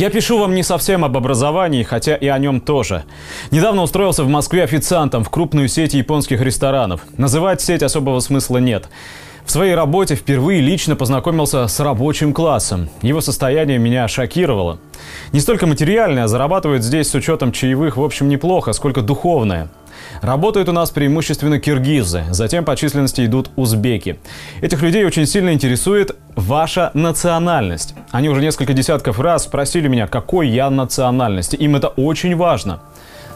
[0.00, 3.04] Я пишу вам не совсем об образовании, хотя и о нем тоже.
[3.50, 7.02] Недавно устроился в Москве официантом в крупную сеть японских ресторанов.
[7.18, 8.88] Называть сеть особого смысла нет.
[9.44, 12.88] В своей работе впервые лично познакомился с рабочим классом.
[13.02, 14.78] Его состояние меня шокировало.
[15.32, 19.68] Не столько материальное, а зарабатывают здесь с учетом чаевых в общем неплохо, сколько духовное.
[20.22, 24.18] Работают у нас преимущественно киргизы, затем по численности идут узбеки.
[24.60, 27.94] Этих людей очень сильно интересует ваша национальность.
[28.10, 31.56] Они уже несколько десятков раз спросили меня, какой я национальности.
[31.56, 32.80] Им это очень важно.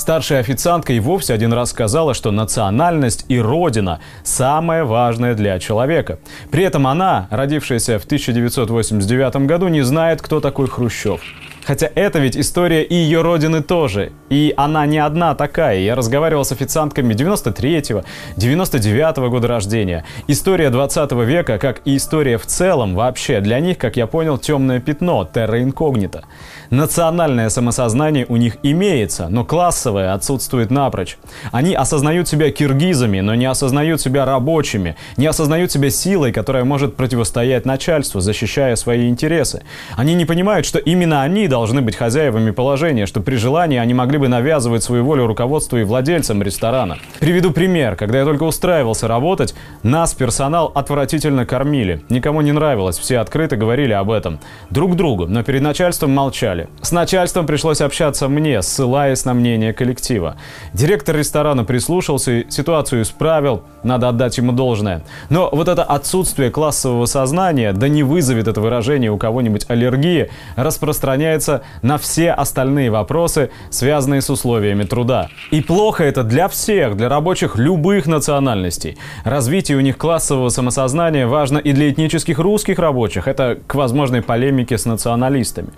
[0.00, 6.18] Старшая официантка и вовсе один раз сказала, что национальность и родина– самое важное для человека.
[6.50, 11.20] При этом она, родившаяся в 1989 году, не знает, кто такой Хрущев.
[11.64, 14.12] Хотя это ведь история и ее родины тоже.
[14.28, 15.80] И она не одна такая.
[15.80, 18.04] Я разговаривал с официантками 93-го,
[18.36, 20.04] 99-го года рождения.
[20.26, 24.80] История 20 века, как и история в целом, вообще для них, как я понял, темное
[24.80, 26.24] пятно, терра инкогнито.
[26.70, 31.18] Национальное самосознание у них имеется, но классовое отсутствует напрочь.
[31.50, 36.94] Они осознают себя киргизами, но не осознают себя рабочими, не осознают себя силой, которая может
[36.94, 39.62] противостоять начальству, защищая свои интересы.
[39.96, 44.16] Они не понимают, что именно они должны быть хозяевами положения, что при желании они могли
[44.16, 46.96] бы навязывать свою волю руководству и владельцам ресторана.
[47.18, 47.96] Приведу пример.
[47.96, 52.02] Когда я только устраивался работать, нас, персонал, отвратительно кормили.
[52.08, 54.38] Никому не нравилось, все открыто говорили об этом.
[54.70, 56.68] Друг другу, но перед начальством молчали.
[56.80, 60.36] С начальством пришлось общаться мне, ссылаясь на мнение коллектива.
[60.72, 65.02] Директор ресторана прислушался и ситуацию исправил, надо отдать ему должное.
[65.28, 71.39] Но вот это отсутствие классового сознания, да не вызовет это выражение у кого-нибудь аллергии, распространяется
[71.82, 75.28] на все остальные вопросы, связанные с условиями труда.
[75.50, 78.98] И плохо это для всех, для рабочих любых национальностей.
[79.24, 83.28] Развитие у них классового самосознания важно и для этнических русских рабочих.
[83.28, 85.68] Это к возможной полемике с националистами.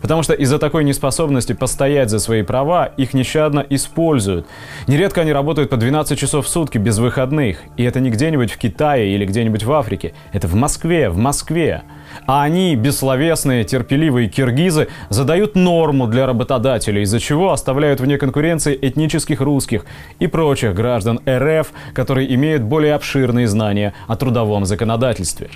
[0.00, 4.46] Потому что из-за такой неспособности постоять за свои права их нещадно используют.
[4.86, 7.58] Нередко они работают по 12 часов в сутки без выходных.
[7.76, 10.14] И это не где-нибудь в Китае или где-нибудь в Африке.
[10.32, 11.82] Это в Москве, в Москве.
[12.26, 19.40] А они, бессловесные, терпеливые киргизы, задают норму для работодателей, из-за чего оставляют вне конкуренции этнических
[19.40, 19.86] русских
[20.18, 25.50] и прочих граждан РФ, которые имеют более обширные знания о трудовом законодательстве.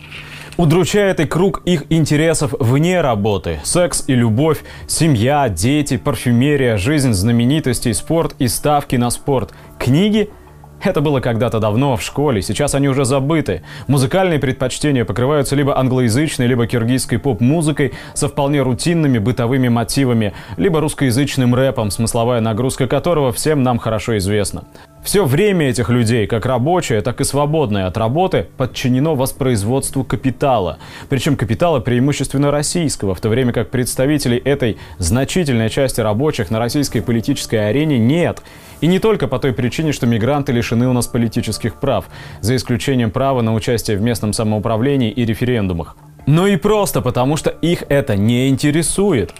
[0.57, 3.61] Удручает и круг их интересов вне работы.
[3.63, 9.53] Секс и любовь, семья, дети, парфюмерия, жизнь знаменитостей, спорт и ставки на спорт.
[9.79, 10.31] Книги–
[10.87, 13.63] это было когда-то давно, в школе, сейчас они уже забыты.
[13.87, 21.55] Музыкальные предпочтения покрываются либо англоязычной, либо киргизской поп-музыкой со вполне рутинными бытовыми мотивами, либо русскоязычным
[21.55, 24.65] рэпом, смысловая нагрузка которого всем нам хорошо известна.
[25.07, 30.79] Все время этих людей, как рабочее, так и свободное от работы, подчинено воспроизводству капитала.
[31.09, 37.03] Причем капитала преимущественно российского, в то время как представителей этой значительной части рабочих на российской
[37.03, 38.43] политической арене нет.
[38.81, 42.07] И не только по той причине, что мигранты лишены у нас политических прав,
[42.41, 45.97] за исключением права на участие в местном самоуправлении и референдумах.
[46.27, 49.33] Но и просто потому, что их это не интересует.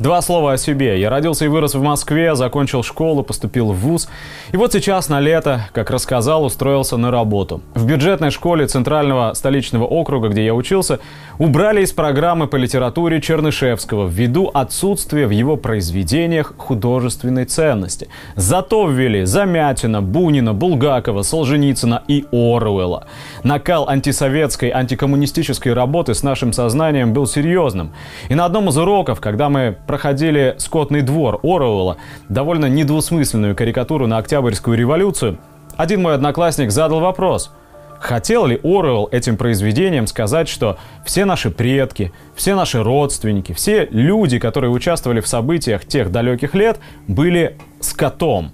[0.00, 1.00] Два слова о себе.
[1.00, 4.08] Я родился и вырос в Москве, закончил школу, поступил в ВУЗ.
[4.50, 7.60] И вот сейчас на лето, как рассказал, устроился на работу.
[7.74, 10.98] В бюджетной школе Центрального столичного округа, где я учился,
[11.38, 18.08] убрали из программы по литературе Чернышевского ввиду отсутствия в его произведениях художественной ценности.
[18.34, 23.06] Зато ввели Замятина, Бунина, Булгакова, Солженицына и Оруэлла.
[23.44, 27.92] Накал антисоветской, антикоммунистической работы с нашим сознанием был серьезным.
[28.28, 31.96] И на одном из уроков, когда мы проходили «Скотный двор» Оруэлла,
[32.28, 35.38] довольно недвусмысленную карикатуру на Октябрьскую революцию,
[35.76, 37.50] один мой одноклассник задал вопрос–
[38.04, 44.38] Хотел ли Оруэлл этим произведением сказать, что все наши предки, все наши родственники, все люди,
[44.38, 48.52] которые участвовали в событиях тех далеких лет, были скотом?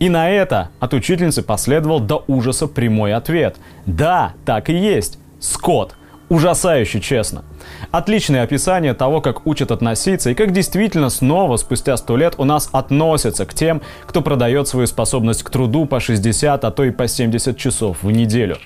[0.00, 3.56] И на это от учительницы последовал до ужаса прямой ответ.
[3.86, 5.18] Да, так и есть.
[5.38, 5.94] Скот.
[6.30, 7.42] Ужасающе честно.
[7.90, 12.68] Отличное описание того, как учат относиться и как действительно снова, спустя сто лет, у нас
[12.70, 17.08] относятся к тем, кто продает свою способность к труду по 60, а то и по
[17.08, 18.58] 70 часов в неделю.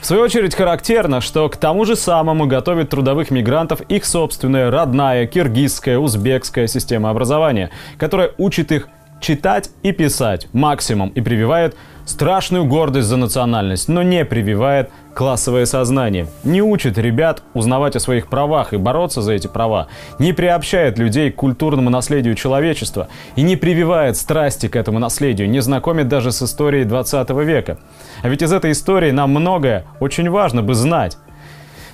[0.00, 5.26] В свою очередь характерно, что к тому же самому готовит трудовых мигрантов их собственная родная
[5.26, 8.88] киргизская, узбекская система образования, которая учит их
[9.20, 10.48] читать и писать.
[10.52, 11.08] Максимум.
[11.10, 11.76] И прививает
[12.08, 18.28] страшную гордость за национальность, но не прививает классовое сознание, не учит ребят узнавать о своих
[18.28, 19.88] правах и бороться за эти права,
[20.18, 23.08] не приобщает людей к культурному наследию человечества.
[23.36, 27.78] И не прививает страсти к этому наследию, не знакомит даже с историей 20 века.
[28.22, 31.18] А ведь из этой истории нам многое очень важно бы знать.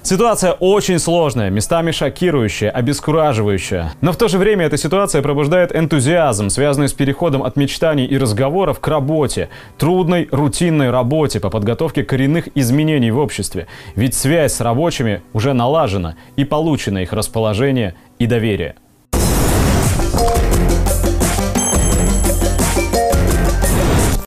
[0.04, 3.92] Ситуация очень сложная, местами шокирующая, обескураживающая.
[4.02, 8.18] Но в то же время эта ситуация пробуждает энтузиазм, связанный с переходом от мечтаний и
[8.18, 9.48] разговоров к работе.
[9.78, 13.66] Трудной, рутинной работе по подготовке коренных изменений в обществе.
[13.96, 18.74] Ведь связь с рабочими уже налажена и получено их расположение и доверие.